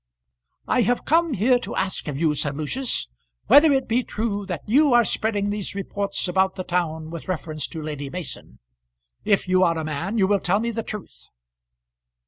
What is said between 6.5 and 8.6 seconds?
the town with reference to Lady Mason.